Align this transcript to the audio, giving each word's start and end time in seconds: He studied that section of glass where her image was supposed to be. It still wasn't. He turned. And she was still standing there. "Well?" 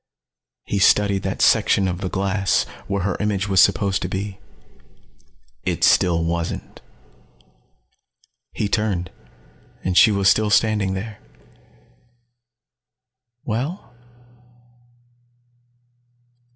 He 0.63 0.79
studied 0.79 1.21
that 1.21 1.43
section 1.43 1.87
of 1.87 1.99
glass 2.11 2.63
where 2.87 3.03
her 3.03 3.15
image 3.19 3.47
was 3.47 3.61
supposed 3.61 4.01
to 4.01 4.07
be. 4.07 4.39
It 5.63 5.83
still 5.83 6.23
wasn't. 6.23 6.81
He 8.51 8.67
turned. 8.67 9.11
And 9.83 9.95
she 9.95 10.09
was 10.11 10.27
still 10.27 10.49
standing 10.49 10.95
there. 10.95 11.19
"Well?" 13.43 13.93